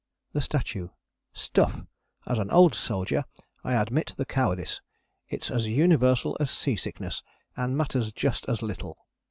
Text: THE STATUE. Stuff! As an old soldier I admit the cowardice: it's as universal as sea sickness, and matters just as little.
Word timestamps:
THE 0.33 0.41
STATUE. 0.41 0.89
Stuff! 1.31 1.83
As 2.25 2.39
an 2.39 2.49
old 2.49 2.73
soldier 2.73 3.23
I 3.63 3.73
admit 3.73 4.15
the 4.17 4.25
cowardice: 4.25 4.81
it's 5.29 5.51
as 5.51 5.67
universal 5.67 6.35
as 6.39 6.49
sea 6.49 6.75
sickness, 6.75 7.21
and 7.55 7.77
matters 7.77 8.11
just 8.11 8.49
as 8.49 8.63
little. 8.63 8.97